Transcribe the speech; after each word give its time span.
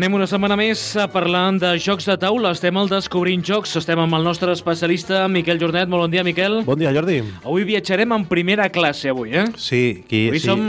Anem 0.00 0.14
una 0.16 0.24
setmana 0.24 0.56
més 0.56 0.80
parlant 1.12 1.58
de 1.60 1.74
jocs 1.76 2.06
de 2.08 2.14
taula. 2.16 2.54
Estem 2.56 2.72
al 2.80 2.88
Descobrint 2.88 3.42
Jocs. 3.44 3.74
Estem 3.82 4.00
amb 4.00 4.16
el 4.16 4.22
nostre 4.24 4.48
especialista, 4.56 5.26
Miquel 5.28 5.58
Jornet. 5.60 5.90
Molt 5.92 6.06
bon 6.06 6.14
dia, 6.14 6.22
Miquel. 6.24 6.62
Bon 6.64 6.80
dia, 6.80 6.88
Jordi. 6.96 7.18
Avui 7.44 7.66
viatjarem 7.68 8.14
en 8.16 8.24
primera 8.30 8.70
classe, 8.72 9.10
avui, 9.12 9.34
eh? 9.36 9.44
Sí, 9.60 10.00
qui, 10.08 10.22
Avui 10.30 10.40
sí. 10.40 10.48
som 10.48 10.62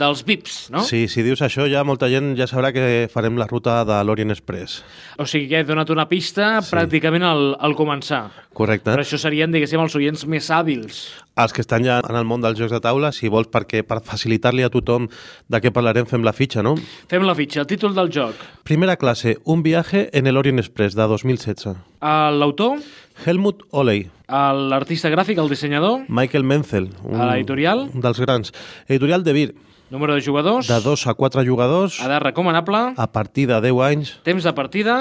dels 0.00 0.24
VIPs, 0.24 0.56
no? 0.72 0.86
Sí, 0.88 1.02
si 1.12 1.20
dius 1.26 1.44
això, 1.44 1.66
ja 1.68 1.82
molta 1.84 2.08
gent 2.08 2.30
ja 2.40 2.48
sabrà 2.48 2.70
que 2.72 3.10
farem 3.12 3.36
la 3.36 3.44
ruta 3.50 3.82
de 3.84 4.00
l'Orient 4.08 4.32
Express. 4.32 4.78
O 5.20 5.28
sigui 5.28 5.50
que 5.52 5.60
he 5.60 5.68
donat 5.68 5.92
una 5.92 6.08
pista 6.08 6.62
Sí. 6.62 6.72
pràcticament 6.72 7.28
al, 7.28 7.50
al 7.60 7.76
començar. 7.76 8.22
Correcte. 8.58 8.90
Però 8.90 9.04
això 9.04 9.18
serien, 9.22 9.52
diguéssim, 9.54 9.78
els 9.78 9.94
oients 9.94 10.24
més 10.26 10.48
hàbils. 10.50 10.98
Els 11.38 11.54
que 11.54 11.62
estan 11.62 11.84
ja 11.86 12.00
en 12.02 12.16
el 12.18 12.26
món 12.26 12.42
dels 12.42 12.58
jocs 12.58 12.74
de 12.74 12.80
taula, 12.82 13.12
si 13.14 13.30
vols, 13.30 13.46
perquè 13.52 13.84
per 13.86 14.00
facilitar-li 14.02 14.64
a 14.66 14.70
tothom 14.74 15.06
de 15.46 15.60
què 15.62 15.70
parlarem, 15.74 16.08
fem 16.10 16.26
la 16.26 16.34
fitxa, 16.34 16.64
no? 16.66 16.74
Fem 17.10 17.22
la 17.22 17.36
fitxa. 17.38 17.62
El 17.62 17.68
títol 17.70 17.94
del 17.94 18.10
joc. 18.10 18.42
Primera 18.66 18.98
classe, 18.98 19.36
un 19.46 19.62
viaje 19.62 20.08
en 20.12 20.26
el 20.26 20.40
Orient 20.40 20.58
Express, 20.58 20.98
de 20.98 21.06
2016. 21.06 21.76
Eh, 22.02 22.10
L'autor, 22.34 22.82
Helmut 23.24 23.62
Oley, 23.70 24.08
l'artista 24.28 25.10
gràfic, 25.14 25.38
el 25.38 25.48
dissenyador, 25.48 26.02
Michael 26.08 26.44
Menzel. 26.44 26.90
Un, 27.04 27.22
l'editorial? 27.30 27.86
Un 27.94 28.02
dels 28.02 28.20
grans. 28.26 28.52
Editorial 28.88 29.22
de 29.22 29.32
Vir, 29.38 29.48
número 29.90 30.14
de 30.14 30.20
jugadors, 30.20 30.68
de 30.68 30.80
2 30.82 31.06
a 31.06 31.14
4 31.14 31.46
jugadors, 31.46 32.02
edat 32.04 32.22
recomanable, 32.22 32.82
a 32.96 33.06
partir 33.12 33.46
de 33.48 33.60
10 33.60 33.82
anys, 33.86 34.16
temps 34.26 34.44
de 34.44 34.52
partida, 34.52 34.98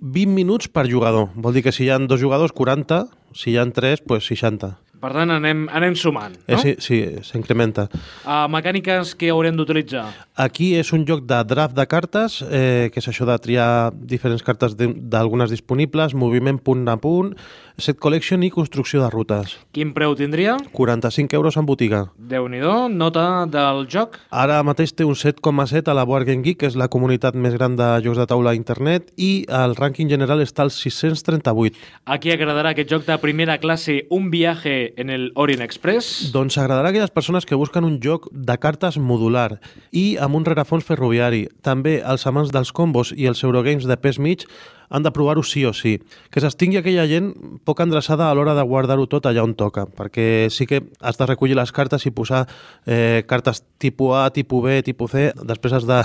20 0.00 0.32
minuts 0.32 0.68
per 0.68 0.88
jugador. 0.90 1.30
Vol 1.34 1.58
dir 1.58 1.62
que 1.66 1.72
si 1.72 1.84
hi 1.86 1.90
ha 1.92 1.98
dos 1.98 2.20
jugadors, 2.20 2.54
40, 2.56 3.04
si 3.36 3.52
hi 3.52 3.58
ha 3.58 3.66
3, 3.68 4.04
pues 4.06 4.26
60. 4.26 4.76
Per 5.02 5.10
tant 5.16 5.32
anem, 5.34 5.64
anem 5.74 5.96
sumant, 5.98 6.36
Eh, 6.46 6.54
no? 6.54 6.58
sí, 6.62 6.76
sí, 6.78 6.98
s'incrementa. 7.26 7.88
Uh, 8.24 8.46
mecàniques 8.52 9.16
que 9.18 9.30
haurem 9.34 9.56
d'utilitzar. 9.58 10.06
Aquí 10.38 10.74
és 10.78 10.92
un 10.94 11.02
joc 11.08 11.24
de 11.26 11.42
draft 11.44 11.74
de 11.76 11.86
cartes, 11.90 12.38
eh, 12.48 12.88
que 12.94 13.00
és 13.02 13.08
això 13.10 13.26
de 13.26 13.36
triar 13.42 13.90
diferents 13.92 14.42
cartes 14.46 14.76
de- 14.78 14.92
d'algunes 14.94 15.50
disponibles, 15.50 16.14
moviment 16.14 16.58
punt 16.62 16.86
a 16.88 16.96
punt, 16.96 17.34
set 17.76 17.98
collection 17.98 18.42
i 18.44 18.50
construcció 18.50 19.02
de 19.02 19.10
rutes. 19.10 19.56
Quin 19.72 19.92
preu 19.92 20.14
tindria? 20.14 20.56
45 20.72 21.34
euros 21.34 21.56
en 21.56 21.66
botiga. 21.66 22.12
déu 22.16 22.46
nhi 22.48 22.60
nota 22.90 23.44
del 23.46 23.86
joc. 23.88 24.18
Ara 24.30 24.62
mateix 24.62 24.94
té 24.94 25.04
un 25.04 25.14
7,7 25.14 25.88
a 25.90 25.94
la 25.94 26.04
Board 26.04 26.26
Game 26.26 26.42
Geek, 26.42 26.58
que 26.58 26.66
és 26.66 26.76
la 26.76 26.88
comunitat 26.88 27.34
més 27.34 27.54
gran 27.54 27.74
de 27.76 28.00
jocs 28.04 28.18
de 28.18 28.26
taula 28.26 28.50
a 28.50 28.54
internet, 28.54 29.10
i 29.16 29.44
el 29.48 29.74
rànquing 29.74 30.08
general 30.08 30.40
està 30.40 30.62
al 30.62 30.70
638. 30.70 31.76
A 32.06 32.18
qui 32.18 32.30
agradarà 32.30 32.70
aquest 32.70 32.88
joc 32.90 33.04
de 33.06 33.18
primera 33.18 33.58
classe, 33.58 34.06
un 34.10 34.30
viaje 34.30 34.91
en 34.96 35.10
el 35.10 35.30
Orient 35.34 35.62
Express? 35.64 36.30
Doncs 36.34 36.58
agradarà 36.58 36.90
a 36.90 36.92
aquelles 36.92 37.14
persones 37.14 37.46
que 37.46 37.58
busquen 37.58 37.84
un 37.84 37.98
joc 38.02 38.28
de 38.32 38.56
cartes 38.58 38.98
modular 38.98 39.60
i 39.90 40.16
amb 40.20 40.38
un 40.38 40.46
rerefons 40.48 40.86
ferroviari. 40.86 41.46
També 41.62 42.00
els 42.00 42.26
amants 42.26 42.52
dels 42.54 42.72
combos 42.72 43.14
i 43.16 43.28
els 43.30 43.42
Eurogames 43.44 43.88
de 43.88 43.96
pes 43.96 44.18
mig 44.18 44.46
han 44.92 45.02
de 45.02 45.10
provar-ho 45.10 45.42
sí 45.42 45.64
o 45.64 45.72
sí. 45.72 45.96
Que 46.30 46.42
s'estingui 46.44 46.78
aquella 46.78 47.06
gent 47.08 47.32
poc 47.66 47.80
endreçada 47.82 48.28
a 48.28 48.36
l'hora 48.36 48.54
de 48.54 48.64
guardar-ho 48.68 49.08
tot 49.10 49.26
allà 49.26 49.44
on 49.44 49.56
toca, 49.58 49.86
perquè 49.88 50.48
sí 50.52 50.68
que 50.68 50.82
has 51.00 51.18
de 51.18 51.28
recollir 51.28 51.56
les 51.58 51.72
cartes 51.72 52.04
i 52.06 52.12
posar 52.14 52.44
eh, 52.86 53.24
cartes 53.26 53.62
tipus 53.82 54.14
A, 54.18 54.26
tipus 54.34 54.62
B, 54.64 54.80
tipus 54.84 55.14
C, 55.16 55.30
després 55.48 55.76
has 55.78 55.88
de 55.88 56.02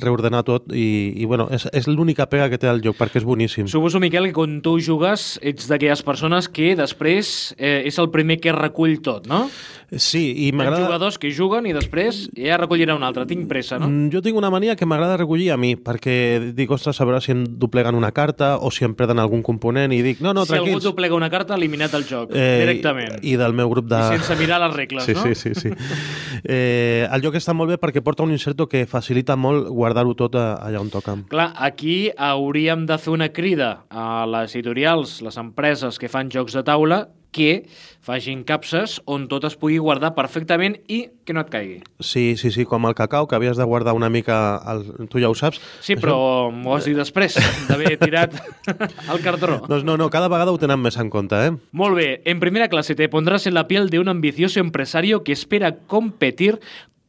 reordenar 0.00 0.42
tot 0.48 0.72
i, 0.72 1.12
i 1.20 1.28
bueno, 1.28 1.50
és, 1.52 1.68
és 1.76 1.88
l'única 1.90 2.26
pega 2.32 2.48
que 2.50 2.58
té 2.60 2.70
el 2.70 2.82
joc, 2.84 2.96
perquè 2.98 3.20
és 3.20 3.28
boníssim. 3.28 3.68
Suposo, 3.70 4.00
Miquel, 4.00 4.30
que 4.30 4.36
quan 4.36 4.60
tu 4.64 4.78
jugues 4.80 5.36
ets 5.44 5.68
d'aquelles 5.70 6.02
persones 6.06 6.48
que 6.48 6.72
després 6.78 7.52
eh, 7.58 7.82
és 7.84 8.00
el 8.00 8.10
primer 8.14 8.40
que 8.40 8.56
recull 8.56 8.98
tot, 9.04 9.28
no? 9.30 9.46
Sí, 9.90 10.22
i 10.30 10.48
Hi 10.48 10.52
m'agrada... 10.54 10.84
jugadors 10.86 11.18
que 11.18 11.32
juguen 11.34 11.66
i 11.66 11.74
després 11.74 12.28
ja 12.38 12.58
recollirà 12.60 12.94
un 12.94 13.02
altre. 13.02 13.24
Tinc 13.26 13.48
pressa, 13.50 13.78
no? 13.80 13.88
Mm, 13.90 14.10
Jo 14.14 14.22
tinc 14.22 14.38
una 14.38 14.50
mania 14.52 14.76
que 14.78 14.86
m'agrada 14.86 15.18
recollir 15.18 15.50
a 15.50 15.58
mi, 15.58 15.74
perquè 15.74 16.52
dic, 16.54 16.70
ostres, 16.70 17.00
a 17.00 17.08
veure 17.08 17.18
si 17.24 17.34
em 17.34 17.42
dobleguen 17.58 17.98
una 17.98 18.12
carta 18.14 18.29
o 18.38 18.70
si 18.70 18.84
em 18.84 18.94
perden 18.94 19.18
algun 19.18 19.42
component 19.42 19.92
i 19.92 20.00
dic, 20.02 20.20
no, 20.20 20.32
no, 20.34 20.44
si 20.46 20.52
algú 20.54 20.66
tranquils. 20.70 20.84
doblega 20.84 21.14
una 21.16 21.30
carta, 21.30 21.54
eliminat 21.54 21.94
el 21.94 22.04
joc, 22.04 22.30
Eh, 22.34 22.60
directament. 22.60 23.18
I 23.22 23.36
del 23.36 23.52
meu 23.52 23.68
grup 23.70 23.86
de... 23.90 23.98
I 23.98 24.18
sense 24.18 24.36
mirar 24.36 24.60
les 24.60 24.74
regles, 24.76 25.04
sí, 25.04 25.12
no? 25.14 25.22
Sí, 25.22 25.34
sí, 25.34 25.54
sí. 25.54 25.70
eh, 26.44 27.06
el 27.10 27.22
joc 27.24 27.36
està 27.40 27.54
molt 27.56 27.70
bé 27.72 27.78
perquè 27.80 28.02
porta 28.04 28.22
un 28.24 28.32
inserto 28.34 28.68
que 28.70 28.84
facilita 28.86 29.36
molt 29.36 29.68
guardar-ho 29.68 30.14
tot 30.18 30.36
allà 30.40 30.80
on 30.80 30.90
toca. 30.90 31.16
Clar, 31.30 31.50
aquí 31.56 32.10
hauríem 32.16 32.86
de 32.86 32.98
fer 32.98 33.12
una 33.14 33.30
crida 33.32 33.84
a 33.90 34.26
les 34.30 34.54
editorials, 34.54 35.20
les 35.22 35.36
empreses 35.40 35.98
que 35.98 36.08
fan 36.08 36.30
jocs 36.30 36.54
de 36.56 36.62
taula, 36.66 37.08
que 37.30 37.66
facin 38.00 38.42
capses 38.48 38.98
on 39.06 39.26
tot 39.30 39.44
es 39.46 39.56
pugui 39.60 39.78
guardar 39.78 40.12
perfectament 40.16 40.76
i 40.90 41.02
que 41.24 41.34
no 41.36 41.44
et 41.44 41.50
caigui. 41.52 41.78
Sí, 42.00 42.34
sí, 42.40 42.50
sí, 42.50 42.64
com 42.66 42.88
el 42.88 42.96
cacau, 42.98 43.28
que 43.28 43.36
havies 43.38 43.60
de 43.60 43.66
guardar 43.68 43.94
una 43.94 44.10
mica... 44.10 44.58
El... 44.72 45.08
Tu 45.12 45.22
ja 45.22 45.30
ho 45.30 45.36
saps. 45.36 45.60
Sí, 45.84 45.96
però 46.00 46.50
m'ho 46.50 46.74
has 46.76 46.88
dit 46.88 46.96
després 46.98 47.36
d'haver 47.68 47.96
tirat 48.04 48.34
el 48.66 49.22
cartró. 49.22 49.60
Doncs 49.68 49.86
no, 49.86 49.98
no, 50.00 50.10
cada 50.10 50.30
vegada 50.32 50.54
ho 50.54 50.60
tenen 50.60 50.80
més 50.82 50.98
en 51.00 51.12
compte, 51.12 51.38
eh? 51.46 51.54
Molt 51.76 51.98
bé, 51.98 52.10
en 52.24 52.42
primera 52.42 52.70
clase 52.72 52.96
te 52.98 53.10
pondrás 53.12 53.46
en 53.46 53.54
la 53.54 53.68
piel 53.68 53.90
de 53.90 54.00
un 54.02 54.08
ambicioso 54.08 54.60
empresario 54.60 55.22
que 55.22 55.36
espera 55.36 55.76
competir 55.86 56.58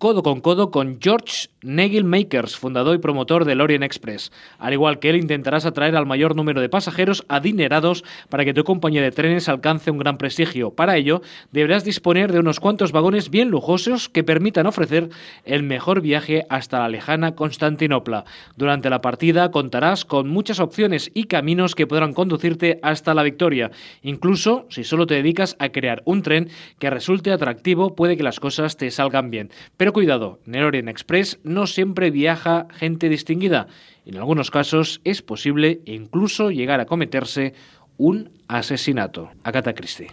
codo 0.02 0.24
con 0.24 0.42
codo 0.42 0.72
con 0.72 0.98
George 1.00 1.50
Nagel 1.62 2.06
Makers, 2.06 2.58
fundador 2.58 2.96
y 2.96 2.98
promotor 2.98 3.46
del 3.46 3.62
Orient 3.62 3.84
Express. 3.84 4.32
Al 4.58 4.74
igual 4.74 4.98
que 4.98 5.12
él, 5.12 5.18
intentarás 5.18 5.68
atraer 5.68 5.96
al 5.96 6.08
mayor 6.08 6.36
número 6.36 6.60
de 6.60 6.70
pasajeros 6.70 7.24
adinerados 7.30 8.04
para 8.28 8.44
que 8.44 8.56
tu 8.56 8.64
compañía 8.64 9.04
de 9.04 9.12
trenes 9.12 9.48
alcance 9.48 9.92
un 9.92 10.00
gran 10.00 10.18
prestigio. 10.18 10.72
Para 10.72 10.98
ello, 10.98 11.22
deberás 11.52 11.84
disponer 11.84 12.32
de 12.32 12.40
unos 12.40 12.60
cuantos 12.60 12.92
vagones 12.92 13.30
bien 13.30 13.52
lujosos 13.52 14.10
que 14.10 14.24
permitan 14.24 14.66
ofrecer 14.66 15.10
el 15.46 15.62
mejor 15.62 16.02
viaje 16.02 16.48
hasta 16.50 16.80
la 16.80 16.90
lejana 16.90 17.36
Constantinopla. 17.36 18.26
Durante 18.58 18.90
la 18.90 19.02
partida 19.02 19.52
contarás 19.52 20.04
con 20.04 20.28
muchas 20.30 20.60
opciones 20.60 21.12
y 21.14 21.26
caminos 21.26 21.76
que 21.76 21.86
podrán 21.86 22.14
conducirte 22.14 22.80
hasta 22.82 23.14
la 23.14 23.22
victoria. 23.22 23.70
Incluso 24.02 24.66
si 24.70 24.84
solo 24.84 25.06
te 25.06 25.14
dedicas 25.14 25.56
a 25.60 25.70
crear 25.70 26.02
un 26.06 26.24
tren 26.24 26.50
que 26.80 26.90
resulte 26.90 27.32
atractivo, 27.32 27.96
puede 27.96 28.18
que 28.18 28.24
las 28.24 28.40
cosas 28.40 28.78
te 28.78 28.90
salgan 28.90 29.30
bien. 29.30 29.52
Pero 29.78 29.91
cuidado, 29.94 30.40
en 30.46 30.56
el 30.56 30.64
Orient 30.64 30.90
Express 30.90 31.40
no 31.44 31.68
siempre 31.68 32.12
viaja 32.12 32.68
gente 32.72 33.10
distinguida. 33.10 33.68
En 34.06 34.18
algunos 34.18 34.52
casos 34.52 35.02
es 35.04 35.22
posible 35.22 35.82
incluso 35.86 36.52
llegar 36.52 36.80
a 36.80 36.86
cometerse 36.86 37.54
un 38.02 38.32
asesinato. 38.48 39.30
Agatha 39.44 39.74
Christie. 39.74 40.08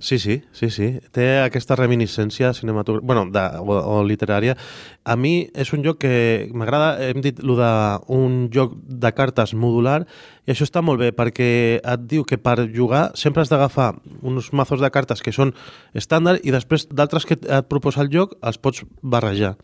Sí, 0.00 0.18
sí, 0.18 0.42
sí, 0.52 0.70
sí. 0.70 0.86
Té 1.12 1.26
aquesta 1.44 1.76
reminiscència 1.76 2.54
cinematogràfica, 2.56 3.06
bueno, 3.06 3.26
de, 3.30 3.42
o, 3.60 3.76
o 3.76 3.98
literària. 4.02 4.56
A 5.04 5.14
mi 5.20 5.50
és 5.52 5.70
un 5.76 5.84
joc 5.84 6.00
que 6.02 6.48
m'agrada, 6.56 6.96
hem 7.04 7.20
dit 7.22 7.42
lo 7.44 7.58
de 7.60 7.70
un 8.16 8.48
joc 8.54 8.74
de 8.88 9.12
cartes 9.12 9.52
modular, 9.54 10.00
i 10.48 10.54
això 10.54 10.64
està 10.64 10.80
molt 10.82 11.04
bé, 11.04 11.12
perquè 11.12 11.50
et 11.78 12.08
diu 12.08 12.24
que 12.24 12.40
per 12.40 12.64
jugar 12.72 13.10
sempre 13.14 13.44
has 13.44 13.52
d'agafar 13.52 13.92
uns 14.24 14.50
mazos 14.56 14.80
de 14.80 14.90
cartes 14.90 15.20
que 15.22 15.36
són 15.36 15.52
estàndard 15.92 16.40
i 16.42 16.54
després 16.54 16.88
d'altres 16.88 17.28
que 17.28 17.36
et 17.36 17.68
proposa 17.68 18.02
el 18.02 18.10
joc 18.10 18.38
els 18.40 18.58
pots 18.58 18.88
barrejar. 19.02 19.54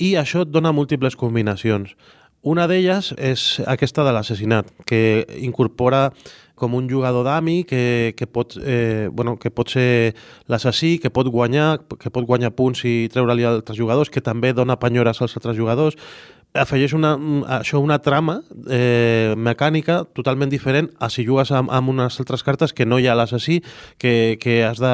I 0.00 0.16
això 0.16 0.46
et 0.46 0.50
dona 0.50 0.72
múltiples 0.72 1.14
combinacions. 1.18 1.92
Una 2.46 2.68
d'elles 2.70 3.12
és 3.18 3.58
aquesta 3.66 4.04
de 4.06 4.12
l'assassinat, 4.14 4.68
que 4.86 5.26
incorpora 5.42 6.08
com 6.58 6.74
un 6.74 6.88
jugador 6.90 7.24
d'ami 7.26 7.62
que, 7.64 8.14
que, 8.18 8.26
pot, 8.26 8.58
eh, 8.60 9.08
bueno, 9.12 9.36
que 9.38 9.50
pot 9.54 9.70
ser 9.70 10.14
l'assassí, 10.50 10.98
que 10.98 11.10
pot 11.14 11.30
guanyar, 11.32 11.80
que 11.96 12.10
pot 12.10 12.26
guanyar 12.28 12.52
punts 12.58 12.84
i 12.88 13.08
treure-li 13.12 13.46
altres 13.48 13.78
jugadors, 13.78 14.10
que 14.10 14.24
també 14.24 14.52
dona 14.52 14.78
penyores 14.78 15.22
als 15.22 15.38
altres 15.38 15.56
jugadors. 15.56 15.96
Afegeix 16.58 16.94
una, 16.96 17.14
això 17.58 17.80
una 17.82 17.98
trama 18.02 18.40
eh, 18.70 19.34
mecànica 19.36 20.00
totalment 20.16 20.50
diferent 20.50 20.90
a 20.98 21.08
si 21.12 21.24
jugues 21.26 21.52
amb, 21.54 21.70
amb 21.74 21.92
unes 21.92 22.18
altres 22.20 22.42
cartes 22.46 22.74
que 22.74 22.86
no 22.86 22.98
hi 22.98 23.06
ha 23.06 23.16
l'assassí, 23.18 23.60
que, 23.98 24.36
que 24.40 24.62
has 24.66 24.82
de 24.82 24.92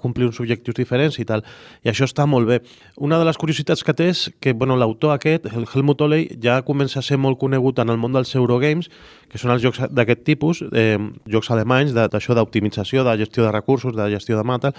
complir 0.00 0.28
uns 0.28 0.40
objectius 0.42 0.76
diferents 0.76 1.18
i 1.22 1.26
tal. 1.28 1.44
I 1.84 1.92
això 1.92 2.08
està 2.08 2.26
molt 2.28 2.50
bé. 2.50 2.60
Una 2.96 3.18
de 3.18 3.28
les 3.28 3.40
curiositats 3.40 3.84
que 3.86 3.94
té 3.96 4.10
és 4.12 4.26
que 4.40 4.52
bueno, 4.52 4.76
l'autor 4.76 5.14
aquest, 5.14 5.48
el 5.52 5.66
Helmut 5.66 6.04
Oley, 6.06 6.28
ja 6.42 6.60
comença 6.66 7.00
a 7.00 7.06
ser 7.06 7.18
molt 7.18 7.40
conegut 7.40 7.80
en 7.82 7.92
el 7.92 8.00
món 8.00 8.14
dels 8.16 8.34
Eurogames, 8.36 8.90
que 9.30 9.40
són 9.40 9.52
els 9.54 9.64
jocs 9.64 9.82
d'aquest 9.90 10.22
tipus, 10.26 10.62
eh, 10.72 10.98
jocs 11.30 11.50
alemanys, 11.50 11.94
d'això 11.96 12.36
d'optimització, 12.36 13.04
de 13.04 13.16
gestió 13.24 13.44
de 13.44 13.52
recursos, 13.52 13.96
de 13.96 14.08
gestió 14.12 14.36
de 14.38 14.44
mata, 14.46 14.72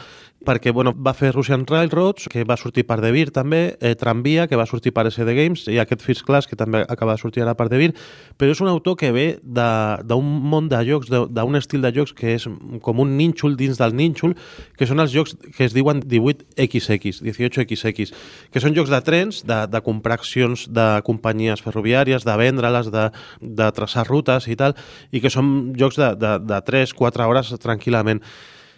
perquè 0.46 0.72
bueno, 0.72 0.94
va 0.96 1.14
fer 1.18 1.34
Russian 1.34 1.66
Railroads, 1.68 2.30
que 2.32 2.46
va 2.48 2.58
sortir 2.58 2.86
per 2.88 3.02
De 3.02 3.12
Beer 3.12 3.32
també, 3.36 3.78
eh, 3.82 3.96
Tramvia, 3.96 4.48
que 4.48 4.56
va 4.56 4.66
sortir 4.66 4.94
per 4.94 5.08
SD 5.12 5.36
Games, 5.36 5.68
i 5.68 5.80
aquest 5.80 6.02
First 6.02 6.27
Class, 6.28 6.48
que 6.50 6.60
també 6.60 6.84
acaba 6.86 7.16
de 7.16 7.22
sortir 7.22 7.44
ara 7.44 7.56
per 7.58 7.70
De 7.72 7.80
Beer, 7.80 7.94
però 8.38 8.54
és 8.54 8.62
un 8.64 8.70
autor 8.72 8.98
que 9.00 9.14
ve 9.16 9.28
d'un 9.48 10.28
món 10.52 10.68
de 10.70 10.82
jocs, 10.88 11.10
d'un 11.10 11.60
estil 11.60 11.86
de 11.86 11.94
jocs 11.96 12.14
que 12.18 12.36
és 12.36 12.48
com 12.84 13.00
un 13.04 13.16
nínxol 13.18 13.56
dins 13.60 13.80
del 13.80 13.96
nínxol, 13.96 14.36
que 14.78 14.88
són 14.90 15.02
els 15.04 15.14
jocs 15.16 15.38
que 15.56 15.66
es 15.68 15.76
diuen 15.76 16.04
18XX, 16.04 17.24
18XX, 17.26 18.14
que 18.52 18.64
són 18.64 18.76
jocs 18.78 18.92
de 18.94 19.02
trens, 19.08 19.42
de, 19.48 19.62
de 19.72 19.84
comprar 19.86 20.20
accions 20.20 20.68
de 20.74 20.88
companyies 21.08 21.64
ferroviàries, 21.64 22.28
de 22.28 22.38
vendre-les, 22.38 22.92
de, 22.94 23.08
de 23.42 23.72
traçar 23.78 24.08
rutes 24.08 24.50
i 24.52 24.60
tal, 24.60 24.76
i 25.12 25.24
que 25.24 25.32
són 25.34 25.74
jocs 25.80 26.00
de, 26.00 26.14
de, 26.20 26.38
de 26.44 26.62
3-4 26.68 27.28
hores 27.28 27.56
tranquil·lament. 27.64 28.24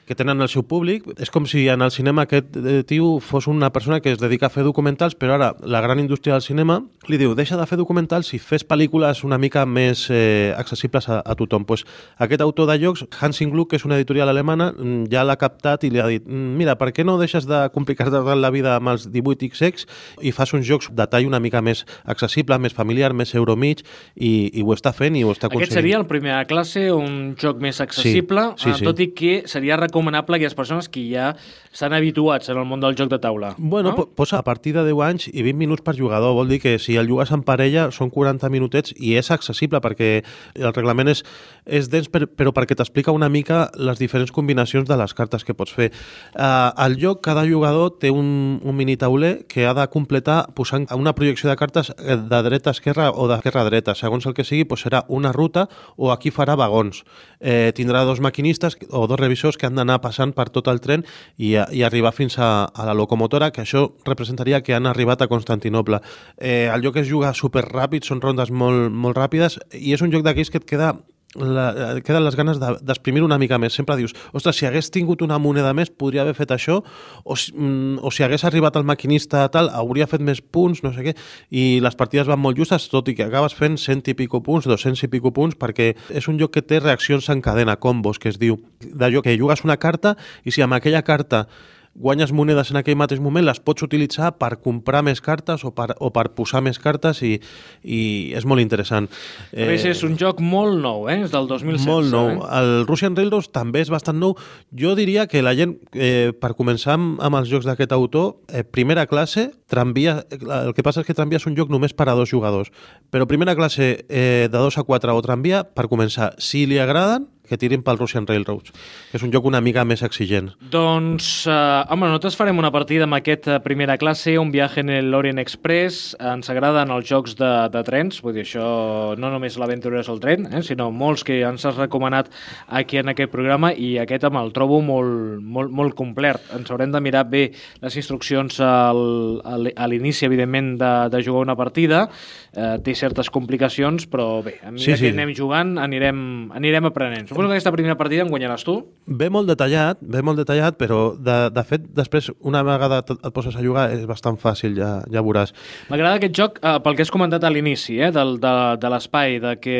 Que 0.10 0.16
tenen 0.18 0.42
el 0.42 0.50
seu 0.50 0.64
públic. 0.66 1.06
És 1.22 1.30
com 1.30 1.46
si 1.46 1.68
en 1.70 1.84
el 1.86 1.92
cinema 1.94 2.24
aquest 2.26 2.56
eh, 2.58 2.80
tio 2.90 3.20
fos 3.22 3.46
una 3.46 3.70
persona 3.70 4.00
que 4.02 4.10
es 4.16 4.18
dedica 4.18 4.48
a 4.48 4.50
fer 4.50 4.64
documentals, 4.66 5.14
però 5.14 5.36
ara 5.36 5.52
la 5.62 5.84
gran 5.86 6.00
indústria 6.02 6.34
del 6.34 6.42
cinema 6.42 6.80
li 7.06 7.20
diu 7.22 7.36
deixa 7.38 7.60
de 7.60 7.68
fer 7.70 7.78
documentals 7.78 8.32
i 8.34 8.40
fes 8.42 8.66
pel·lícules 8.66 9.22
una 9.28 9.38
mica 9.38 9.68
més 9.70 10.08
eh, 10.10 10.50
accessibles 10.58 11.06
a, 11.14 11.20
a 11.22 11.36
tothom. 11.38 11.68
Pues, 11.70 11.86
aquest 12.18 12.42
autor 12.42 12.72
de 12.72 12.80
jocs, 12.82 13.06
Hansing 13.20 13.54
Gluck, 13.54 13.70
que 13.70 13.78
és 13.78 13.86
una 13.86 14.00
editorial 14.00 14.32
alemana, 14.34 14.72
mm, 14.74 15.12
ja 15.14 15.22
l'ha 15.22 15.38
captat 15.38 15.86
i 15.86 15.92
li 15.94 16.02
ha 16.02 16.08
dit 16.10 16.26
mm, 16.26 16.58
mira, 16.58 16.74
per 16.82 16.90
què 16.90 17.06
no 17.06 17.20
deixes 17.22 17.46
de 17.46 17.62
complicar-te 17.76 18.24
la 18.34 18.50
vida 18.50 18.74
amb 18.80 18.96
els 18.96 19.06
18XX 19.14 19.86
i 20.26 20.34
fas 20.34 20.56
uns 20.58 20.66
jocs 20.66 20.90
de 20.90 21.06
tall 21.06 21.30
una 21.30 21.38
mica 21.38 21.62
més 21.62 21.86
accessible, 22.10 22.58
més 22.58 22.74
familiar, 22.74 23.14
més 23.14 23.36
euromig 23.38 23.86
i, 24.16 24.50
i 24.58 24.66
ho 24.66 24.74
està 24.74 24.90
fent 24.90 25.22
i 25.22 25.22
ho 25.22 25.38
està 25.38 25.52
aconseguint. 25.52 25.70
Aquest 25.70 25.78
seria 25.84 26.02
el 26.02 26.10
primer 26.10 26.34
de 26.34 26.50
classe, 26.50 26.88
un 26.98 27.36
joc 27.38 27.62
més 27.62 27.78
accessible, 27.78 28.50
Sí, 28.58 28.64
sí, 28.64 28.74
eh, 28.74 28.78
sí. 28.82 28.90
tot 28.90 29.06
i 29.06 29.12
que 29.14 29.34
seria 29.46 29.78
recomanable 29.78 29.99
a 30.08 30.20
aquelles 30.20 30.56
persones 30.56 30.90
que 30.90 31.04
ja 31.12 31.36
estan 31.72 31.94
habituats 31.94 32.50
en 32.50 32.58
el 32.58 32.66
món 32.66 32.80
del 32.80 32.96
joc 32.96 33.10
de 33.10 33.20
taula. 33.20 33.56
Bueno, 33.58 33.92
no? 33.92 33.96
po 33.96 34.06
posa 34.16 34.40
a 34.40 34.44
partir 34.44 34.74
de 34.74 34.84
10 34.84 35.02
anys 35.04 35.28
i 35.28 35.44
20 35.44 35.58
minuts 35.58 35.84
per 35.84 35.98
jugador. 35.98 36.34
Vol 36.34 36.50
dir 36.50 36.60
que 36.62 36.78
si 36.80 36.96
el 36.96 37.08
jugues 37.08 37.32
en 37.32 37.44
parella 37.44 37.90
són 37.92 38.10
40 38.10 38.50
minutets 38.50 38.94
i 38.98 39.16
és 39.20 39.32
accessible 39.32 39.82
perquè 39.82 40.24
el 40.56 40.74
reglament 40.74 41.10
és, 41.10 41.24
és 41.66 41.90
dens 41.90 42.10
per, 42.10 42.26
però 42.28 42.54
perquè 42.56 42.78
t'explica 42.78 43.12
una 43.12 43.30
mica 43.30 43.70
les 43.78 44.00
diferents 44.00 44.32
combinacions 44.32 44.88
de 44.88 44.98
les 44.98 45.14
cartes 45.14 45.44
que 45.44 45.54
pots 45.54 45.74
fer. 45.74 45.92
Uh, 46.36 46.72
al 46.76 46.98
joc, 47.00 47.22
cada 47.26 47.46
jugador 47.48 47.98
té 48.00 48.12
un, 48.12 48.60
un 48.64 48.76
mini 48.76 48.98
tauler 48.98 49.46
que 49.48 49.66
ha 49.68 49.74
de 49.74 49.88
completar 49.90 50.54
posant 50.56 50.88
una 50.96 51.14
projecció 51.16 51.50
de 51.50 51.58
cartes 51.60 51.92
eh, 51.98 52.18
de 52.18 52.42
dreta 52.46 52.70
a 52.70 52.78
esquerra 52.78 53.10
o 53.12 53.28
d'esquerra 53.28 53.64
a 53.66 53.70
dreta. 53.70 53.96
Segons 53.96 54.28
el 54.30 54.36
que 54.38 54.46
sigui, 54.48 54.68
doncs 54.70 54.86
serà 54.86 55.04
una 55.08 55.34
ruta 55.36 55.68
o 55.98 56.14
aquí 56.14 56.32
farà 56.32 56.56
vagons. 56.60 57.04
Eh, 57.40 57.72
tindrà 57.76 58.04
dos 58.06 58.22
maquinistes 58.22 58.78
o 58.90 59.08
dos 59.08 59.20
revisors 59.20 59.58
que 59.58 59.68
han 59.68 59.76
d'anar 59.76 59.89
passant 59.98 60.36
per 60.38 60.50
tot 60.54 60.70
el 60.70 60.80
tren 60.84 61.04
i, 61.38 61.56
i 61.58 61.84
arribar 61.84 62.14
fins 62.14 62.38
a, 62.38 62.70
a 62.70 62.86
la 62.86 62.94
locomotora, 62.94 63.50
que 63.52 63.66
això 63.66 63.88
representaria 64.06 64.62
que 64.62 64.78
han 64.78 64.86
arribat 64.86 65.26
a 65.26 65.30
Constantinople. 65.32 66.04
Eh, 66.38 66.70
el 66.70 66.86
joc 66.86 67.02
es 67.02 67.10
juga 67.10 67.34
super 67.34 67.66
ràpid, 67.66 68.06
són 68.06 68.22
rondes 68.22 68.54
molt, 68.54 68.94
molt 68.94 69.18
ràpides 69.18 69.58
i 69.74 69.96
és 69.98 70.06
un 70.06 70.14
joc 70.14 70.28
d'aquells 70.28 70.54
que 70.54 70.62
et 70.62 70.70
queda 70.70 70.94
la, 71.36 71.96
et 71.98 72.04
queden 72.04 72.24
les 72.26 72.36
ganes 72.36 72.60
de- 72.60 72.78
d'exprimir 72.82 73.22
una 73.24 73.38
mica 73.38 73.58
més. 73.62 73.74
Sempre 73.74 73.96
dius, 73.96 74.16
ostres, 74.34 74.56
si 74.58 74.66
hagués 74.66 74.90
tingut 74.90 75.22
una 75.22 75.38
moneda 75.38 75.74
més 75.74 75.90
podria 75.92 76.22
haver 76.22 76.34
fet 76.34 76.50
això, 76.56 76.80
o 77.24 77.36
si, 77.36 77.52
mm, 77.54 78.00
o 78.02 78.10
si 78.12 78.24
hagués 78.24 78.44
arribat 78.46 78.76
el 78.78 78.84
maquinista 78.84 79.48
tal, 79.50 79.70
hauria 79.70 80.08
fet 80.08 80.22
més 80.22 80.42
punts, 80.42 80.82
no 80.84 80.92
sé 80.94 81.04
què, 81.04 81.16
i 81.52 81.80
les 81.80 81.96
partides 81.96 82.28
van 82.28 82.40
molt 82.40 82.58
justes, 82.58 82.90
tot 82.90 83.08
i 83.10 83.16
que 83.16 83.24
acabes 83.24 83.54
fent 83.54 83.78
cent 83.78 84.02
i 84.08 84.14
pico 84.16 84.42
punts, 84.42 84.66
200 84.66 85.04
i 85.04 85.08
pico 85.08 85.32
punts, 85.32 85.56
perquè 85.56 85.96
és 86.10 86.28
un 86.28 86.40
joc 86.40 86.52
que 86.52 86.62
té 86.62 86.80
reaccions 86.80 87.30
en 87.30 87.42
cadena, 87.42 87.76
combos, 87.78 88.18
que 88.18 88.30
es 88.30 88.40
diu, 88.40 88.58
d'allò 88.82 89.22
que 89.22 89.38
jugues 89.38 89.64
una 89.64 89.78
carta 89.78 90.16
i 90.46 90.52
si 90.52 90.62
amb 90.62 90.74
aquella 90.74 91.04
carta 91.04 91.48
guanyes 91.96 92.32
monedes 92.36 92.72
en 92.72 92.80
aquell 92.80 92.98
mateix 93.00 93.22
moment, 93.24 93.46
les 93.46 93.60
pots 93.60 93.84
utilitzar 93.86 94.32
per 94.40 94.56
comprar 94.64 95.02
més 95.06 95.22
cartes 95.22 95.66
o 95.68 95.72
per, 95.76 95.92
o 96.00 96.12
per 96.16 96.30
posar 96.38 96.62
més 96.66 96.80
cartes 96.80 97.22
i, 97.26 97.36
i 97.84 98.02
és 98.38 98.48
molt 98.48 98.64
interessant. 98.64 99.10
Eh... 99.52 99.72
És 99.76 100.04
un 100.06 100.16
joc 100.20 100.42
molt 100.44 100.80
nou, 100.80 101.08
eh? 101.12 101.20
És 101.26 101.34
del 101.34 101.50
2016. 101.50 101.88
Molt 101.90 102.14
nou. 102.14 102.32
Eh? 102.38 102.50
El 102.60 102.86
Russian 102.88 103.18
Railroads 103.18 103.52
també 103.56 103.84
és 103.84 103.92
bastant 103.92 104.20
nou. 104.20 104.38
Jo 104.76 104.96
diria 105.00 105.28
que 105.28 105.44
la 105.46 105.56
gent, 105.58 105.78
eh, 105.94 106.32
per 106.36 106.54
començar 106.58 106.96
amb, 106.98 107.18
amb 107.24 107.42
els 107.42 107.50
jocs 107.52 107.68
d'aquest 107.68 107.96
autor, 107.96 108.36
eh, 108.54 108.64
primera 108.64 109.08
classe, 109.10 109.50
tramvia, 109.70 110.20
el 110.34 110.74
que 110.76 110.86
passa 110.86 111.04
és 111.04 111.08
que 111.08 111.16
tramvia 111.18 111.40
és 111.42 111.48
un 111.50 111.58
joc 111.58 111.72
només 111.74 111.94
per 111.96 112.10
a 112.10 112.18
dos 112.18 112.32
jugadors, 112.32 112.74
però 113.14 113.30
primera 113.30 113.56
classe 113.58 113.92
eh, 114.08 114.48
de 114.50 114.58
2 114.58 114.80
a 114.82 114.86
4 114.86 115.16
o 115.16 115.26
tramvia, 115.26 115.64
per 115.64 115.90
començar, 115.92 116.34
si 116.42 116.66
li 116.70 116.82
agraden, 116.82 117.28
que 117.50 117.58
tirin 117.58 117.82
pel 117.84 117.98
Russian 117.98 118.28
Railroads, 118.30 118.72
que 119.10 119.18
és 119.18 119.26
un 119.26 119.34
joc 119.34 119.48
una 119.50 119.60
mica 119.66 119.84
més 119.88 120.04
exigent. 120.06 120.52
Doncs, 120.72 121.48
eh, 121.50 121.56
home, 121.90 122.06
nosaltres 122.06 122.38
farem 122.38 122.62
una 122.62 122.72
partida 122.72 123.08
amb 123.10 123.18
aquest 123.18 123.50
eh, 123.50 123.58
primera 123.66 123.98
classe, 123.98 124.38
un 124.40 124.54
viatge 124.54 124.84
en 124.86 124.94
el 124.94 125.18
Orient 125.18 125.42
Express. 125.42 126.14
Ens 126.22 126.52
agraden 126.54 126.94
els 126.94 127.10
jocs 127.10 127.36
de, 127.40 127.52
de 127.74 127.84
trens, 127.88 128.22
vull 128.22 128.38
dir, 128.38 128.46
això 128.46 129.18
no 129.20 129.34
només 129.34 129.58
l'aventura 129.60 130.04
és 130.04 130.12
el 130.14 130.22
tren, 130.22 130.46
eh, 130.54 130.62
sinó 130.66 130.92
molts 130.94 131.26
que 131.26 131.42
ens 131.48 131.66
has 131.66 131.80
recomanat 131.82 132.30
aquí 132.68 133.02
en 133.02 133.10
aquest 133.12 133.34
programa 133.34 133.74
i 133.74 133.96
aquest 134.00 134.30
home, 134.30 134.44
el 134.46 134.54
trobo 134.54 134.80
molt, 134.86 135.42
molt, 135.42 135.74
molt 135.74 135.98
complet. 135.98 136.46
Ens 136.56 136.70
haurem 136.70 136.94
de 136.94 137.02
mirar 137.02 137.26
bé 137.34 137.48
les 137.82 137.98
instruccions 137.98 138.62
al, 138.62 139.42
al, 139.44 139.59
a 139.76 139.88
l'inici, 139.88 140.26
evidentment, 140.28 140.76
de, 140.80 140.92
de 141.14 141.24
jugar 141.26 141.44
una 141.46 141.56
partida. 141.60 142.06
Eh, 142.54 142.78
té 142.84 142.96
certes 142.98 143.30
complicacions, 143.30 144.08
però 144.10 144.42
bé, 144.46 144.58
a 144.64 144.72
mesura 144.72 144.96
Sí, 144.96 145.04
sí. 145.04 145.10
que 145.10 145.14
anem 145.14 145.34
jugant 145.38 145.76
anirem, 145.78 146.52
anirem 146.58 146.86
aprenent. 146.90 147.28
Suposo 147.30 147.48
que 147.48 147.58
aquesta 147.58 147.72
primera 147.76 147.98
partida 147.98 148.24
en 148.26 148.32
guanyaràs 148.32 148.64
tu. 148.66 148.80
Ve 149.06 149.30
molt 149.30 149.50
detallat, 149.50 150.00
ve 150.02 150.24
molt 150.26 150.40
detallat, 150.42 150.78
però 150.80 151.14
de, 151.18 151.38
de 151.54 151.64
fet, 151.68 151.86
després, 151.96 152.32
una 152.40 152.64
vegada 152.66 153.02
et, 153.04 153.14
poses 153.34 153.56
a 153.56 153.64
jugar, 153.66 153.90
és 153.94 154.06
bastant 154.10 154.38
fàcil, 154.42 154.76
ja, 154.78 155.00
ja 155.12 155.24
veuràs. 155.26 155.54
M'agrada 155.90 156.18
aquest 156.20 156.36
joc 156.38 156.60
eh, 156.64 156.78
pel 156.84 156.98
que 156.98 157.06
has 157.06 157.14
comentat 157.14 157.44
a 157.46 157.52
l'inici, 157.54 158.00
eh, 158.02 158.12
del, 158.16 158.38
de, 158.42 158.54
de 158.82 158.94
l'espai, 158.94 159.40
de 159.44 159.56
que 159.62 159.78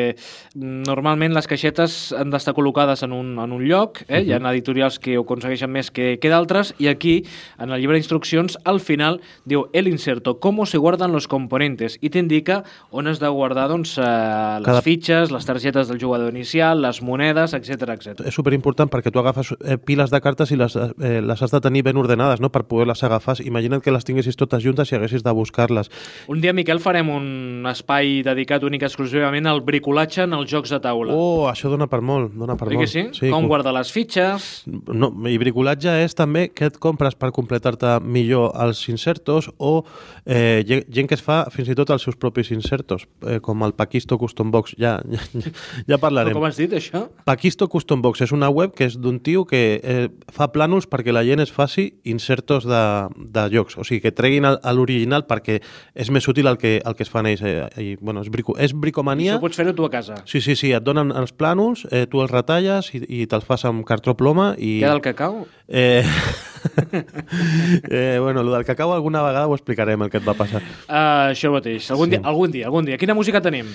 mm, 0.56 0.84
normalment 0.90 1.34
les 1.38 1.48
caixetes 1.50 2.00
han 2.18 2.30
d'estar 2.34 2.54
col·locades 2.58 3.04
en 3.06 3.14
un, 3.16 3.34
en 3.42 3.56
un 3.56 3.66
lloc, 3.66 4.04
eh? 4.08 4.22
hi 4.26 4.34
ha 4.36 4.42
editorials 4.50 5.00
que 5.00 5.18
ho 5.18 5.24
aconsegueixen 5.26 5.70
més 5.72 5.92
que, 5.94 6.18
que 6.22 6.30
d'altres, 6.32 6.74
i 6.80 6.90
aquí, 6.92 7.20
en 7.60 7.72
el 7.72 7.82
llibre 7.82 7.98
d'instruccions, 7.98 8.58
al 8.66 8.80
final 8.84 9.20
diu 9.46 9.68
el 9.74 9.88
inserto, 9.88 10.40
cómo 10.40 10.66
se 10.66 10.78
guardan 10.78 11.12
los 11.12 11.28
componentes, 11.28 11.98
i 12.02 12.10
t'indica 12.10 12.64
on 12.92 13.08
has 13.08 13.20
de 13.20 13.28
guardar 13.28 13.68
doncs, 13.70 13.98
eh, 13.98 14.02
les 14.02 14.66
Cada- 14.66 14.82
fitxes, 14.82 15.32
les 15.32 15.46
targetes 15.46 15.88
del 15.88 16.00
jugador 16.00 16.32
inicial, 16.34 16.82
les 16.82 17.02
monedes, 17.02 17.54
etc 17.54 17.90
etc. 17.96 18.26
És 18.26 18.34
superimportant 18.34 18.90
perquè 18.90 19.12
tu 19.12 19.20
agafes 19.20 19.54
eh, 19.64 19.78
piles 19.78 20.10
de 20.12 20.22
cartes 20.22 20.52
i 20.52 20.58
les, 20.58 20.76
eh, 20.76 21.22
les 21.22 21.42
has 21.42 21.52
de 21.52 21.62
tenir 21.62 21.84
ben 21.84 21.98
ordenades 21.98 22.40
no? 22.42 22.50
per 22.52 22.64
poder-les 22.66 23.04
agafar. 23.04 23.38
Imagina't 23.46 23.82
que 23.84 23.92
les 23.92 24.06
tinguessis 24.06 24.36
totes 24.36 24.64
juntes 24.64 24.92
i 24.92 24.96
haguessis 24.96 25.24
de 25.24 25.32
buscar-les. 25.32 25.90
Un 26.28 26.42
dia, 26.42 26.54
Miquel, 26.54 26.80
farem 26.80 27.10
un 27.10 27.66
espai 27.70 28.22
dedicat 28.24 28.64
únic 28.64 28.84
exclusivament 28.84 29.46
al 29.48 29.62
bricolatge 29.62 30.24
en 30.24 30.34
els 30.34 30.50
jocs 30.50 30.70
de 30.70 30.80
taula. 30.80 31.14
Oh, 31.14 31.48
això 31.50 31.70
dona 31.70 31.88
per 31.88 32.02
molt, 32.02 32.34
dona 32.34 32.56
per 32.58 32.70
molt. 32.70 32.80
que 32.80 32.88
sí? 32.88 33.30
Com 33.30 33.48
guardar 33.48 33.74
les 33.74 33.92
fitxes... 33.92 34.64
No, 34.90 35.12
I 35.30 35.38
bricolatge 35.38 35.92
és 36.04 36.16
també 36.18 36.48
què 36.54 36.70
et 36.72 36.78
compres 36.82 37.16
per 37.16 37.32
completar-te 37.36 38.00
millor 38.02 38.52
els 38.60 38.82
insertos 38.90 39.50
o 39.60 39.84
eh, 40.26 40.64
ge- 40.68 40.86
gent 40.90 41.10
que 41.12 41.16
es 41.20 41.22
fa 41.24 41.44
fins 41.54 41.70
i 41.70 41.76
tot 41.78 41.92
els 41.94 42.02
seus 42.08 42.16
propis 42.18 42.50
insertos, 42.56 43.06
eh, 43.28 43.38
com 43.44 43.62
el 43.68 43.74
Paquisto 43.76 44.18
Custom 44.18 44.52
Box. 44.52 44.74
Ja, 44.80 44.98
ja, 45.12 45.20
ja 45.44 45.52
Però 45.86 46.00
parlarem. 46.08 46.34
com 46.34 46.46
has 46.48 46.58
dit, 46.58 46.72
això? 46.74 47.06
Paquisto 47.28 47.68
Custom 47.70 48.02
Box 48.02 48.24
és 48.26 48.32
una 48.36 48.50
web 48.50 48.74
que 48.74 48.88
és 48.88 48.96
d'un 48.98 49.20
tio 49.20 49.44
que 49.46 49.62
eh, 49.84 50.08
fa 50.32 50.48
plànols 50.54 50.88
perquè 50.90 51.12
la 51.14 51.26
gent 51.28 51.44
es 51.44 51.52
faci 51.52 51.90
insertos 52.10 52.66
de, 52.70 52.82
de 53.20 53.46
jocs. 53.54 53.78
O 53.78 53.84
sigui, 53.84 54.02
que 54.08 54.12
treguin 54.16 54.48
a 54.50 54.56
l'original 54.74 55.26
perquè 55.30 55.60
és 55.94 56.10
més 56.10 56.26
útil 56.32 56.48
el 56.48 56.58
que, 56.58 56.78
el 56.86 56.96
que 56.96 57.04
es 57.04 57.12
fan 57.12 57.28
ells. 57.30 57.44
Eh, 57.44 57.68
i, 57.84 57.96
bueno, 58.00 58.24
és, 58.24 58.32
brico, 58.32 58.56
és 58.58 58.72
bricomania. 58.74 59.36
Això 59.36 59.44
pots 59.44 59.60
fer-ho 59.60 59.76
tu 59.76 59.86
a 59.86 59.92
casa. 59.94 60.22
Sí, 60.26 60.42
sí, 60.42 60.56
sí, 60.56 60.72
et 60.74 60.84
donen 60.88 61.12
els 61.12 61.34
plànols, 61.36 61.86
eh, 61.92 62.06
tu 62.10 62.24
els 62.24 62.32
retalles 62.32 62.94
i, 62.96 63.04
i 63.22 63.26
te'ls 63.30 63.46
fas 63.48 63.66
amb 63.70 63.84
cartró 63.88 64.16
ploma 64.16 64.54
i... 64.58 64.80
Queda 64.80 64.96
el 64.96 65.04
cacau? 65.06 65.42
Eh, 65.68 66.02
eh, 67.90 68.18
bueno, 68.22 68.42
el 68.42 68.52
del 68.52 68.66
cacau 68.66 68.94
alguna 68.94 69.22
vegada 69.24 69.48
ho 69.48 69.56
explicarem, 69.56 70.02
el 70.02 70.10
que 70.10 70.18
et 70.18 70.28
va 70.28 70.34
passar. 70.38 70.62
Uh, 70.88 71.32
això 71.34 71.52
mateix. 71.54 71.90
Algun, 71.92 72.10
Sí. 72.10 72.18
dia, 72.18 72.22
algun 72.24 72.52
dia, 72.52 72.66
algun 72.68 72.86
dia. 72.86 72.98
Quina 72.98 73.14
música 73.14 73.42
tenim? 73.42 73.68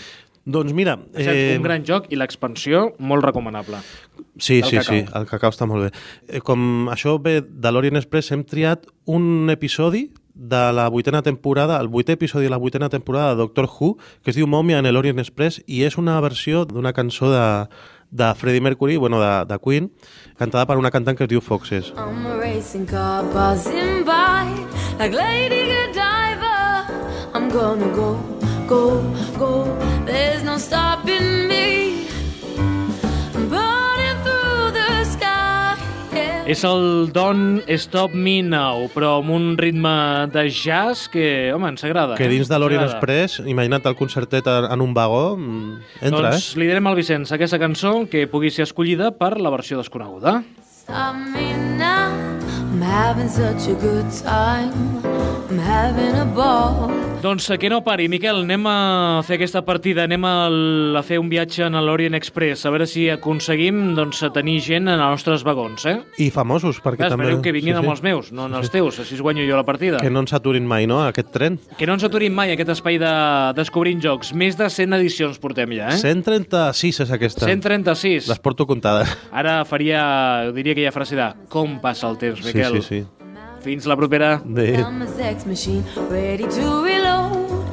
Doncs 0.45 0.75
mira... 0.77 0.99
Eh... 1.15 1.55
Un 1.57 1.63
gran 1.65 1.85
joc 1.89 2.11
i 2.13 2.17
l'expansió 2.21 2.91
molt 2.99 3.25
recomanable. 3.25 3.79
Sí, 4.37 4.61
sí, 4.63 4.77
cacau. 4.77 4.91
sí, 4.91 5.05
el 5.15 5.27
cacau 5.31 5.55
està 5.55 5.67
molt 5.67 5.87
bé. 5.87 5.95
Eh, 6.29 6.41
Com 6.45 6.89
això 6.93 7.17
ve 7.23 7.41
de 7.41 7.73
l'Orient 7.73 7.97
Express, 7.97 8.33
hem 8.35 8.45
triat 8.45 8.85
un 9.07 9.49
episodi 9.51 10.11
de 10.35 10.73
la 10.75 10.89
vuitena 10.91 11.23
temporada, 11.23 11.79
el 11.81 11.89
vuitè 11.89 12.17
episodi 12.19 12.45
de 12.45 12.51
la 12.51 12.59
vuitena 12.59 12.89
temporada 12.91 13.31
de 13.31 13.37
Doctor 13.37 13.69
Who, 13.71 13.97
que 14.25 14.33
es 14.33 14.37
diu 14.37 14.49
Momia 14.51 14.81
en 14.83 14.89
l'Orient 14.93 15.23
Express, 15.23 15.63
i 15.71 15.85
és 15.87 15.97
una 15.97 16.19
versió 16.21 16.65
d'una 16.67 16.93
cançó 16.93 17.31
de, 17.31 17.45
de 18.15 18.35
Freddie 18.35 18.61
Mercury, 18.61 18.97
bueno, 18.97 19.21
de, 19.21 19.45
de 19.45 19.59
Queen, 19.59 19.91
cantada 20.39 20.67
per 20.67 20.79
una 20.79 20.91
cantant 20.95 21.19
que 21.19 21.27
es 21.27 21.31
diu 21.33 21.43
Foxes. 21.43 21.91
I'm 21.99 22.27
a 22.31 22.37
racing 22.39 22.87
car 22.87 23.25
buzzing 23.35 24.05
by 24.07 24.47
like 25.01 25.17
Lady 25.17 25.67
Godiva. 25.73 26.87
I'm 27.35 27.51
gonna 27.51 27.91
go, 27.97 28.15
go, 28.69 29.03
go. 29.37 29.53
There's 30.07 30.45
no 30.45 30.59
stopping 30.59 31.49
me. 31.49 32.04
És 36.45 36.61
el 36.69 37.09
Don't 37.09 37.65
Stop 37.81 38.13
Me 38.13 38.43
Now, 38.45 38.85
però 38.93 39.15
amb 39.23 39.33
un 39.33 39.47
ritme 39.57 39.95
de 40.29 40.43
jazz 40.53 41.07
que, 41.09 41.49
home, 41.57 41.71
ens 41.73 41.87
agrada. 41.89 42.19
Que 42.19 42.27
eh? 42.27 42.33
dins 42.35 42.51
de 42.51 42.59
l'Orient. 42.61 42.85
Express, 42.85 43.39
imagina't 43.49 43.89
el 43.89 43.97
concertet 43.97 44.51
en 44.53 44.69
en 44.75 44.85
un 44.85 44.93
vagó, 44.93 45.39
mm, 45.39 45.81
entra, 46.03 46.35
doncs 46.35 46.51
eh? 46.53 46.61
li 46.61 46.69
direm 46.69 46.87
al 46.91 46.99
Vicenç 47.01 47.33
aquesta 47.33 47.59
cançó 47.63 47.95
que 48.13 48.27
pugui 48.29 48.53
ser 48.53 48.69
escollida 48.69 49.15
per 49.17 49.39
la 49.41 49.55
versió 49.57 49.81
desconeguda. 49.81 50.43
Stop 50.61 51.17
me 51.33 51.49
now. 51.81 52.13
I'm 52.75 52.83
having 52.83 53.29
such 53.29 53.73
a 53.73 53.81
good 53.81 54.13
time. 54.13 55.14
I'm 55.51 55.59
having 55.61 56.17
a 56.19 56.25
ball. 56.25 56.91
Doncs 57.25 57.47
que 57.57 57.71
no 57.73 57.79
pari. 57.81 58.05
Miquel, 58.13 58.43
anem 58.43 58.67
a 58.69 59.23
fer 59.25 59.39
aquesta 59.39 59.63
partida, 59.65 60.03
anem 60.05 60.25
a, 60.29 60.33
a 60.99 61.03
fer 61.07 61.17
un 61.17 61.31
viatge 61.33 61.63
en 61.65 61.79
l'Orient 61.87 62.17
Express, 62.19 62.67
a 62.69 62.73
veure 62.75 62.85
si 62.91 63.07
aconseguim 63.09 63.95
doncs, 63.97 64.21
tenir 64.35 64.59
gent 64.61 64.91
en 64.93 65.01
els 65.01 65.23
nostres 65.23 65.45
vagons, 65.47 65.87
eh? 65.89 65.95
I 66.21 66.27
famosos, 66.35 66.83
perquè 66.85 67.07
Clar, 67.07 67.15
també... 67.15 67.25
espereu 67.31 67.41
que 67.47 67.55
vinguin 67.57 67.81
amb 67.81 67.89
els 67.95 68.03
meus, 68.05 68.29
no 68.37 68.45
en 68.51 68.59
els 68.61 68.69
teus, 68.75 69.01
així 69.01 69.17
guanyo 69.17 69.47
jo 69.49 69.57
la 69.57 69.65
partida. 69.65 70.03
Que 70.05 70.13
no 70.13 70.21
ens 70.27 70.37
aturin 70.37 70.69
mai, 70.69 70.85
no?, 70.91 71.01
aquest 71.09 71.33
tren. 71.33 71.57
Que 71.81 71.89
no 71.89 71.97
ens 71.97 72.05
aturin 72.05 72.37
mai 72.37 72.53
aquest 72.53 72.75
espai 72.77 73.01
de 73.01 73.15
Descobrint 73.57 74.05
Jocs. 74.05 74.35
Més 74.37 74.61
de 74.61 74.69
100 74.69 74.99
edicions 75.01 75.41
portem 75.41 75.73
ja, 75.79 75.95
eh? 75.95 76.01
136 76.03 77.05
és 77.07 77.17
aquesta. 77.17 77.49
136. 77.49 78.29
Les 78.29 78.45
porto 78.45 78.69
comptades. 78.69 79.17
Ara 79.33 79.63
faria, 79.65 80.05
diria 80.53 80.77
que 80.77 80.93
frase 80.93 81.17
de 81.17 81.33
com 81.49 81.79
passa 81.81 82.11
el 82.13 82.21
temps, 82.21 82.45
Sí, 82.45 82.53
Miquel. 82.53 82.83
sí, 82.83 82.89
sí. 83.01 83.24
Fins 83.65 83.87
la 83.87 83.97
propera. 83.97 84.43
De... 84.45 84.77
I'm 84.77 85.01
a 85.01 85.07
sex 85.09 85.47
machine, 85.47 85.83
ready 86.11 86.47
to 86.47 86.83
reload. 86.85 87.65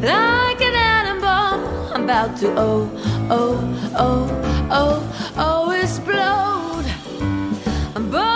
Like 0.00 0.60
an 0.62 0.76
atom 0.76 1.20
bomb, 1.20 1.92
I'm 1.92 2.04
about 2.04 2.38
to 2.38 2.54
oh, 2.56 2.88
oh, 3.28 3.58
oh, 3.98 4.28
oh, 4.70 5.32
oh, 5.36 5.70
explode. 5.72 6.86
I'm 7.96 8.10
burning. 8.12 8.29